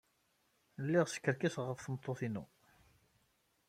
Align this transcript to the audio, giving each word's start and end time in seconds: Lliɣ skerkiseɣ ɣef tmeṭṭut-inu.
Lliɣ 0.85 1.05
skerkiseɣ 1.09 1.65
ɣef 1.67 1.79
tmeṭṭut-inu. 1.81 2.43